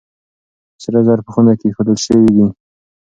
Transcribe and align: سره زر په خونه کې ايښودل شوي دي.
سره 0.83 0.99
زر 1.07 1.19
په 1.25 1.29
خونه 1.33 1.53
کې 1.59 1.65
ايښودل 1.67 1.97
شوي 2.05 2.29
دي. 2.35 2.45